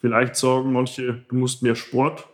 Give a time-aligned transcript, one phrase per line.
[0.00, 2.26] Vielleicht sagen manche, du musst mehr Sport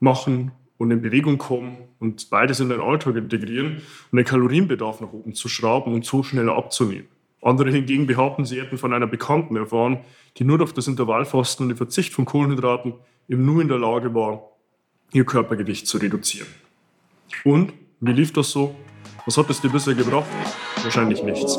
[0.00, 5.12] machen und in Bewegung kommen und beides in deinen Alltag integrieren um den Kalorienbedarf nach
[5.12, 7.08] oben zu schrauben und so schneller abzunehmen.
[7.42, 10.00] Andere hingegen behaupten, sie hätten von einer Bekannten erfahren,
[10.36, 12.94] die nur durch das Intervallfasten und den Verzicht von Kohlenhydraten
[13.28, 14.42] eben nur in der Lage war,
[15.12, 16.48] ihr Körpergewicht zu reduzieren.
[17.44, 18.74] Und wie lief das so?
[19.24, 20.26] Was hat es dir bisher gebracht?
[20.82, 21.58] Wahrscheinlich nichts.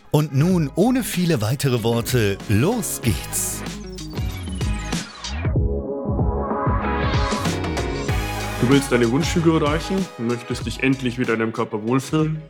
[0.11, 3.63] Und nun, ohne viele weitere Worte, los geht's!
[8.59, 12.41] Du willst deine Wunschfigur erreichen und möchtest dich endlich wieder in deinem Körper wohlfühlen.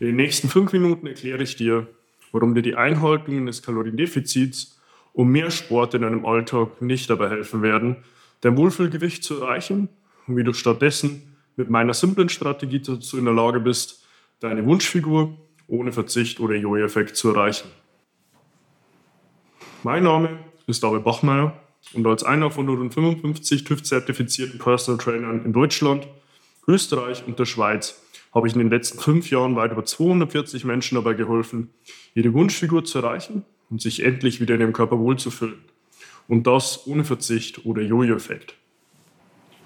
[0.00, 1.86] In den nächsten fünf Minuten erkläre ich dir,
[2.30, 4.78] warum dir die Einhaltung des Kaloriendefizits
[5.14, 8.04] um mehr Sport in deinem Alltag nicht dabei helfen werden,
[8.42, 9.88] dein Wohlfühlgewicht zu erreichen
[10.26, 14.04] und wie du stattdessen mit meiner simplen Strategie dazu in der Lage bist,
[14.40, 15.38] deine Wunschfigur
[15.72, 17.68] ohne Verzicht oder Jojo-Effekt zu erreichen.
[19.82, 21.58] Mein Name ist David Bachmeier
[21.94, 26.06] und als einer von 155 TÜV-zertifizierten Personal Trainern in Deutschland,
[26.68, 28.00] Österreich und der Schweiz
[28.34, 31.70] habe ich in den letzten fünf Jahren weit über 240 Menschen dabei geholfen,
[32.14, 35.58] ihre Wunschfigur zu erreichen und sich endlich wieder in ihrem Körper wohlzufühlen.
[36.28, 38.54] Und das ohne Verzicht oder Jojo-Effekt.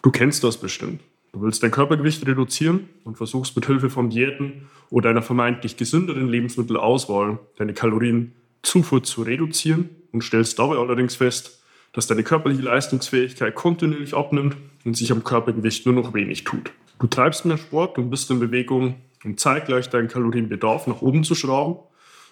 [0.02, 1.00] Du kennst das bestimmt.
[1.36, 6.30] Du willst dein Körpergewicht reduzieren und versuchst mit Hilfe von Diäten oder einer vermeintlich gesünderen
[6.30, 14.14] Lebensmittelauswahl deine Kalorienzufuhr zu reduzieren und stellst dabei allerdings fest, dass deine körperliche Leistungsfähigkeit kontinuierlich
[14.14, 16.72] abnimmt und sich am Körpergewicht nur noch wenig tut.
[17.00, 21.34] Du treibst mehr Sport und bist in Bewegung, um zeitgleich deinen Kalorienbedarf nach oben zu
[21.34, 21.80] schrauben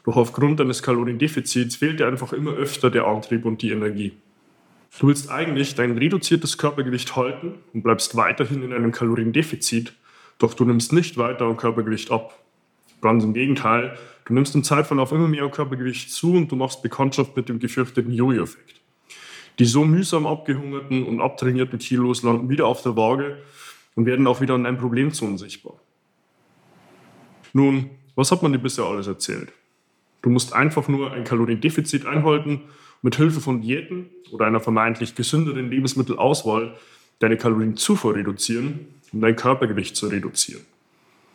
[0.04, 4.12] doch aufgrund deines Kaloriendefizits fehlt dir einfach immer öfter der Antrieb und die Energie.
[4.98, 9.92] Du willst eigentlich dein reduziertes Körpergewicht halten und bleibst weiterhin in einem Kaloriendefizit,
[10.38, 12.38] doch du nimmst nicht weiter am Körpergewicht ab.
[13.00, 17.36] Ganz im Gegenteil, du nimmst im Zeitverlauf immer mehr Körpergewicht zu und du machst Bekanntschaft
[17.36, 18.80] mit dem gefürchteten Jojo-Effekt.
[19.58, 23.38] Die so mühsam abgehungerten und abtrainierten Kilos landen wieder auf der Waage
[23.96, 25.74] und werden auch wieder an einem Problem zu unsichtbar.
[27.52, 29.52] Nun, was hat man dir bisher alles erzählt?
[30.22, 32.62] Du musst einfach nur ein Kaloriendefizit einhalten,
[33.04, 36.74] mit Hilfe von Diäten oder einer vermeintlich gesünderen Lebensmittelauswahl
[37.18, 40.62] deine Kalorienzufuhr reduzieren, um dein Körpergewicht zu reduzieren.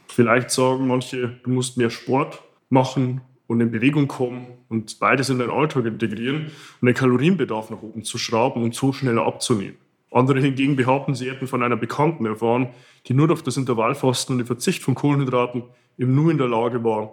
[0.07, 5.37] Vielleicht sagen manche, du musst mehr Sport machen und in Bewegung kommen und beides in
[5.37, 6.47] deinen Alltag integrieren,
[6.81, 9.77] um den Kalorienbedarf nach oben zu schrauben und so schneller abzunehmen.
[10.11, 12.69] Andere hingegen behaupten, sie hätten von einer Bekannten erfahren,
[13.05, 15.61] die nur durch das Intervallfasten und den Verzicht von Kohlenhydraten
[15.99, 17.11] eben nur in der Lage war,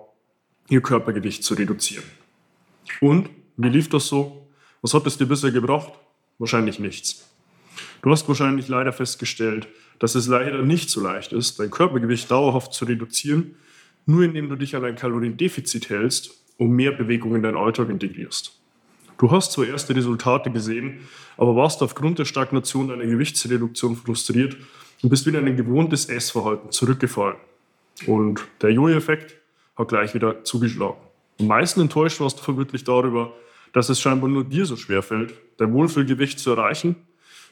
[0.71, 2.05] ihr Körpergewicht zu reduzieren.
[3.03, 3.29] Und
[3.59, 4.46] wie lief das so?
[4.87, 5.91] Was hat es dir bisher gebracht?
[6.39, 7.29] Wahrscheinlich nichts.
[8.03, 9.67] Du hast wahrscheinlich leider festgestellt,
[9.99, 13.57] dass es leider nicht so leicht ist, dein Körpergewicht dauerhaft zu reduzieren,
[14.07, 18.61] nur indem du dich an ein Kaloriendefizit hältst und mehr Bewegung in deinen Alltag integrierst.
[19.19, 21.01] Du hast zwar erste Resultate gesehen,
[21.37, 24.57] aber warst aufgrund der Stagnation deiner Gewichtsreduktion frustriert
[25.03, 27.39] und bist wieder in ein gewohntes Essverhalten zurückgefallen.
[28.07, 29.35] Und der Jojo-Effekt
[29.75, 31.01] hat gleich wieder zugeschlagen.
[31.41, 33.33] Am meisten enttäuscht warst du vermutlich darüber,
[33.77, 36.97] dass es scheinbar nur dir so schwer fällt, dein Wohlfühlgewicht zu erreichen.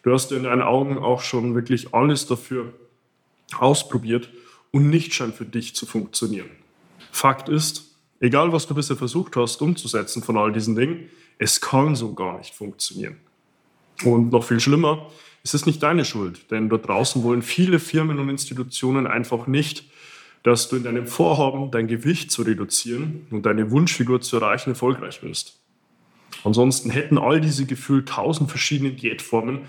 [0.03, 2.73] Du hast in deinen Augen auch schon wirklich alles dafür
[3.59, 4.31] ausprobiert
[4.71, 6.49] und nicht scheint für dich zu funktionieren.
[7.13, 11.95] Fakt ist, egal was du bisher versucht hast umzusetzen von all diesen Dingen, es kann
[11.95, 13.17] so gar nicht funktionieren.
[14.03, 15.11] Und noch viel schlimmer,
[15.43, 19.85] es ist nicht deine Schuld, denn dort draußen wollen viele Firmen und Institutionen einfach nicht,
[20.43, 25.23] dass du in deinem Vorhaben, dein Gewicht zu reduzieren und deine Wunschfigur zu erreichen, erfolgreich
[25.23, 25.61] wirst.
[26.45, 29.63] Ansonsten hätten all diese gefühlt tausend verschiedenen Diätformen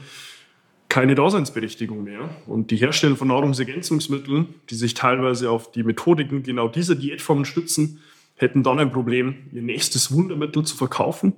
[0.90, 2.30] keine Daseinsberechtigung mehr.
[2.46, 8.02] Und die Hersteller von Nahrungsergänzungsmitteln, die sich teilweise auf die Methodiken genau dieser Diätformen stützen,
[8.36, 11.34] hätten dann ein Problem, ihr nächstes Wundermittel zu verkaufen.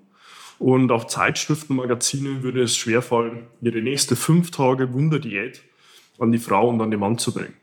[0.60, 5.62] Und auch Zeitschriften, Magazine würde es schwerfallen, ihre nächste fünf Tage Wunderdiät
[6.18, 7.54] an die Frau und an den Mann zu bringen.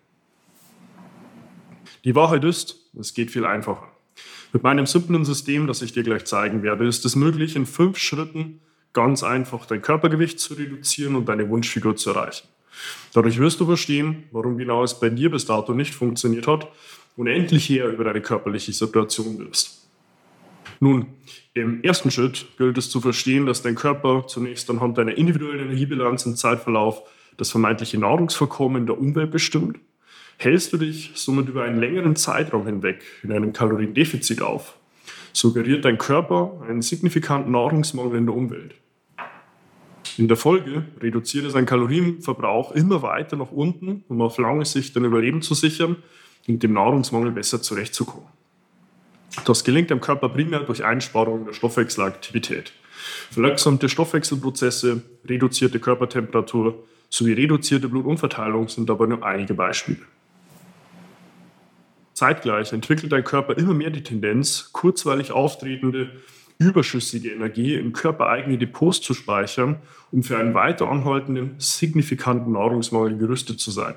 [2.05, 3.94] Die Wahrheit ist, es geht viel einfacher.
[4.55, 7.99] Mit meinem simplen System, das ich dir gleich zeigen werde, ist es möglich, in fünf
[7.99, 8.61] Schritten
[8.93, 12.47] ganz einfach dein Körpergewicht zu reduzieren und deine Wunschfigur zu erreichen.
[13.13, 16.69] Dadurch wirst du verstehen, warum genau es bei dir bis dato nicht funktioniert hat
[17.17, 19.89] und endlich eher über deine körperliche Situation wirst.
[20.79, 21.07] Nun,
[21.55, 26.27] im ersten Schritt gilt es zu verstehen, dass dein Körper zunächst anhand deiner individuellen Energiebilanz
[26.27, 27.03] im Zeitverlauf
[27.37, 29.81] das vermeintliche Nahrungsvorkommen in der Umwelt bestimmt.
[30.39, 34.77] Hältst du dich somit über einen längeren Zeitraum hinweg in einem Kaloriendefizit auf,
[35.33, 38.75] suggeriert dein Körper einen signifikanten Nahrungsmangel in der Umwelt.
[40.17, 44.95] In der Folge reduziert er seinen Kalorienverbrauch immer weiter nach unten, um auf lange Sicht
[44.95, 45.97] dein Überleben zu sichern
[46.47, 48.29] und dem Nahrungsmangel besser zurechtzukommen.
[49.45, 52.73] Das gelingt dem Körper primär durch Einsparung der Stoffwechselaktivität.
[53.31, 59.99] Verlangsamte Stoffwechselprozesse, reduzierte Körpertemperatur sowie reduzierte Blutunverteilung sind dabei nur einige Beispiele.
[62.15, 66.11] Zeitgleich entwickelt dein Körper immer mehr die Tendenz, kurzweilig auftretende
[66.59, 69.77] überschüssige Energie in körpereigene Depots zu speichern,
[70.13, 73.95] um für einen weiter anhaltenden, signifikanten Nahrungsmangel gerüstet zu sein.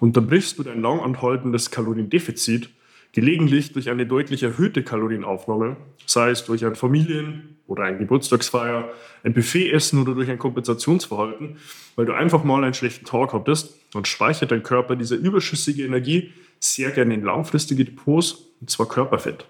[0.00, 2.68] Unterbrichst du dein lang anhaltendes Kaloriendefizit,
[3.12, 5.76] gelegentlich durch eine deutlich erhöhte Kalorienaufnahme,
[6.06, 8.90] sei es durch ein Familien- oder ein Geburtstagsfeier,
[9.22, 11.56] ein Buffetessen oder durch ein Kompensationsverhalten,
[11.96, 16.32] weil du einfach mal einen schlechten Tag hattest, dann speichert dein Körper diese überschüssige Energie
[16.64, 19.46] sehr gerne in langfristige Depots, und zwar Körperfett.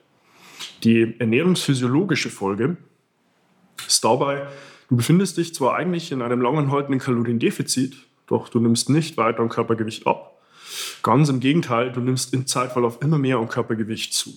[0.84, 2.76] Die ernährungsphysiologische Folge
[3.86, 4.46] ist dabei,
[4.88, 9.48] du befindest dich zwar eigentlich in einem langanhaltenden Kaloriendefizit, doch du nimmst nicht weiter an
[9.48, 10.40] Körpergewicht ab.
[11.02, 14.32] Ganz im Gegenteil, du nimmst im Zeitverlauf immer mehr an Körpergewicht zu.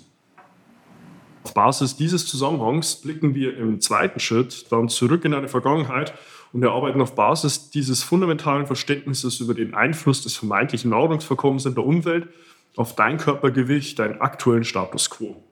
[1.43, 6.13] Auf Basis dieses Zusammenhangs blicken wir im zweiten Schritt dann zurück in deine Vergangenheit
[6.51, 11.85] und erarbeiten auf Basis dieses fundamentalen Verständnisses über den Einfluss des vermeintlichen Nahrungsverkommens in der
[11.85, 12.27] Umwelt
[12.75, 15.43] auf dein Körpergewicht, deinen aktuellen Status quo.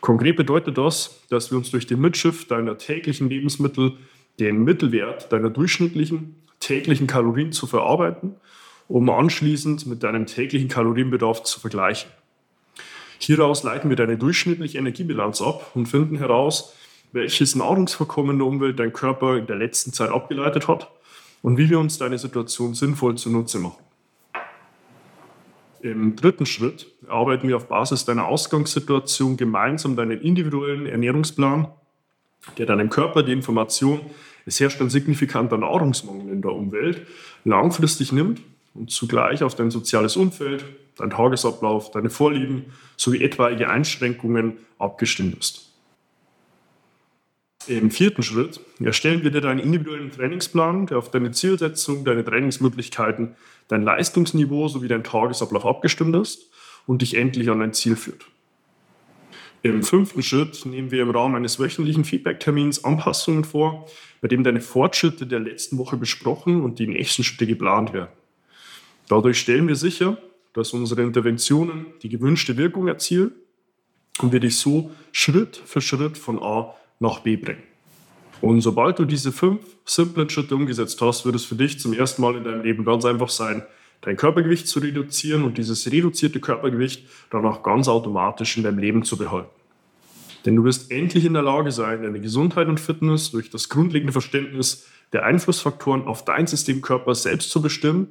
[0.00, 3.96] Konkret bedeutet das, dass wir uns durch den Mitschiff deiner täglichen Lebensmittel
[4.38, 8.36] den Mittelwert deiner durchschnittlichen täglichen Kalorien zu verarbeiten,
[8.88, 12.10] um anschließend mit deinem täglichen Kalorienbedarf zu vergleichen.
[13.18, 16.74] Hieraus leiten wir deine durchschnittliche Energiebilanz ab und finden heraus,
[17.12, 20.90] welches Nahrungsvorkommen in der Umwelt dein Körper in der letzten Zeit abgeleitet hat
[21.42, 23.87] und wie wir uns deine Situation sinnvoll zunutze machen.
[25.80, 31.68] Im dritten Schritt arbeiten wir auf Basis deiner Ausgangssituation gemeinsam deinen individuellen Ernährungsplan,
[32.56, 34.00] der deinem Körper die Information,
[34.46, 37.06] es herrscht ein signifikanter Nahrungsmangel in der Umwelt,
[37.44, 38.40] langfristig nimmt
[38.74, 40.64] und zugleich auf dein soziales Umfeld,
[40.96, 42.66] dein Tagesablauf, deine Vorlieben
[42.96, 45.67] sowie etwaige Einschränkungen abgestimmt ist.
[47.66, 53.34] Im vierten Schritt erstellen wir dir deinen individuellen Trainingsplan, der auf deine Zielsetzung, deine Trainingsmöglichkeiten,
[53.68, 56.50] dein Leistungsniveau sowie dein Tagesablauf abgestimmt ist
[56.86, 58.24] und dich endlich an dein Ziel führt.
[59.62, 63.86] Im fünften Schritt nehmen wir im Rahmen eines wöchentlichen Feedback-Termins Anpassungen vor,
[64.20, 68.10] bei dem deine Fortschritte der letzten Woche besprochen und die nächsten Schritte geplant werden.
[69.08, 70.16] Dadurch stellen wir sicher,
[70.52, 73.32] dass unsere Interventionen die gewünschte Wirkung erzielen
[74.20, 77.62] und wir dich so Schritt für Schritt von A nach B bringen.
[78.40, 82.22] Und sobald du diese fünf simplen Schritte umgesetzt hast, wird es für dich zum ersten
[82.22, 83.62] Mal in deinem Leben ganz einfach sein,
[84.02, 89.02] dein Körpergewicht zu reduzieren und dieses reduzierte Körpergewicht dann auch ganz automatisch in deinem Leben
[89.02, 89.50] zu behalten.
[90.44, 94.12] Denn du wirst endlich in der Lage sein, deine Gesundheit und Fitness durch das grundlegende
[94.12, 98.08] Verständnis der Einflussfaktoren auf dein System Körper selbst zu bestimmen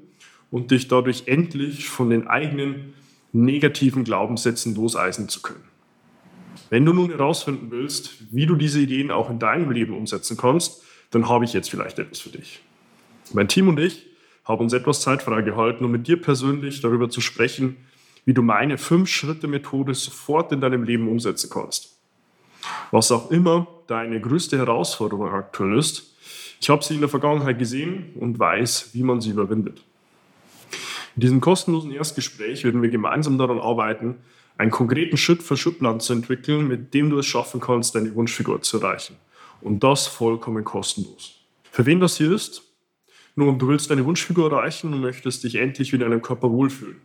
[0.52, 2.94] und dich dadurch endlich von den eigenen
[3.32, 5.64] negativen Glaubenssätzen loseisen zu können.
[6.70, 10.84] Wenn du nun herausfinden willst, wie du diese Ideen auch in deinem Leben umsetzen kannst,
[11.12, 12.62] dann habe ich jetzt vielleicht etwas für dich.
[13.34, 14.06] Mein Team und ich
[14.44, 17.78] haben uns etwas Zeit freigehalten, um mit dir persönlich darüber zu sprechen,
[18.26, 21.98] wie du meine Fünf-Schritte-Methode sofort in deinem Leben umsetzen kannst.
[22.92, 26.14] Was auch immer deine größte Herausforderung aktuell ist,
[26.60, 29.84] ich habe sie in der Vergangenheit gesehen und weiß, wie man sie überwindet.
[31.16, 34.16] In diesem kostenlosen Erstgespräch werden wir gemeinsam daran arbeiten,
[34.58, 39.16] einen konkreten Schritt-für-Schritt-Plan zu entwickeln, mit dem du es schaffen kannst, deine Wunschfigur zu erreichen.
[39.62, 41.40] Und das vollkommen kostenlos.
[41.72, 42.64] Für wen das hier ist?
[43.36, 46.98] Nun, du willst deine Wunschfigur erreichen und möchtest dich endlich wieder in deinem Körper wohlfühlen.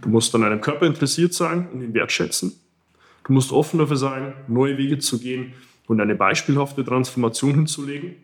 [0.00, 2.52] Du musst an deinem Körper interessiert sein und ihn wertschätzen.
[3.24, 5.54] Du musst offen dafür sein, neue Wege zu gehen,
[5.86, 8.16] und eine beispielhafte Transformation hinzulegen.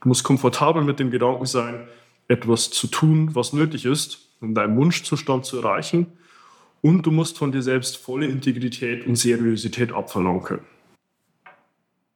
[0.00, 1.88] Du musst komfortabel mit dem Gedanken sein,
[2.28, 6.06] etwas zu tun, was nötig ist, um deinen Wunschzustand zu erreichen.
[6.80, 10.64] Und du musst von dir selbst volle Integrität und Seriosität abverlangen können.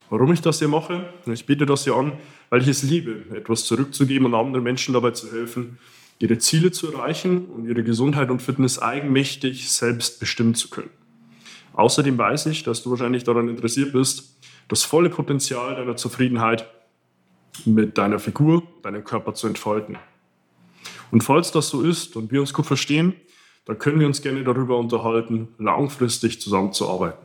[0.09, 1.09] Warum ich das hier mache?
[1.27, 2.13] Ich biete das hier an,
[2.51, 5.79] weil ich es liebe, etwas zurückzugeben und anderen Menschen dabei zu helfen,
[6.19, 10.91] ihre Ziele zu erreichen und ihre Gesundheit und Fitness eigenmächtig selbst bestimmen zu können.
[11.73, 14.37] Außerdem weiß ich, dass du wahrscheinlich daran interessiert bist,
[14.69, 16.69] das volle Potenzial deiner Zufriedenheit
[17.65, 19.97] mit deiner Figur, deinem Körper zu entfalten.
[21.11, 23.15] Und falls das so ist und wir uns gut verstehen,
[23.65, 27.25] dann können wir uns gerne darüber unterhalten, langfristig zusammenzuarbeiten.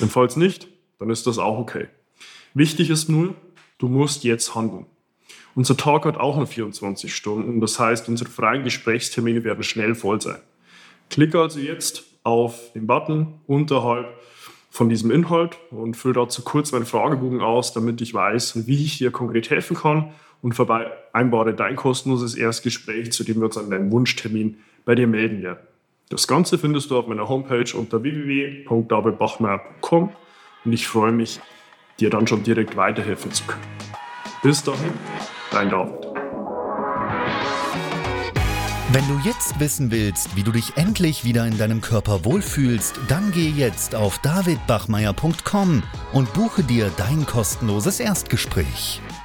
[0.00, 1.88] Und falls nicht, dann ist das auch okay.
[2.54, 3.34] Wichtig ist nur,
[3.78, 4.86] du musst jetzt handeln.
[5.54, 10.20] Unser Tag hat auch nur 24 Stunden, das heißt, unsere freien Gesprächstermine werden schnell voll
[10.20, 10.40] sein.
[11.08, 14.06] Klicke also jetzt auf den Button unterhalb
[14.70, 18.98] von diesem Inhalt und fülle dazu kurz meinen Fragebogen aus, damit ich weiß, wie ich
[18.98, 20.12] dir konkret helfen kann
[20.42, 25.42] und vereinbare dein kostenloses Erstgespräch, zu dem wir uns an deinem Wunschtermin bei dir melden
[25.42, 25.60] werden.
[26.08, 30.10] Das Ganze findest du auf meiner Homepage unter www.davidbachmeier.com
[30.64, 31.40] und ich freue mich,
[31.98, 33.64] dir dann schon direkt weiterhelfen zu können.
[34.42, 34.92] Bis dahin,
[35.50, 36.06] dein David.
[38.92, 43.32] Wenn du jetzt wissen willst, wie du dich endlich wieder in deinem Körper wohlfühlst, dann
[43.32, 45.82] geh jetzt auf davidbachmeier.com
[46.12, 49.00] und buche dir dein kostenloses Erstgespräch.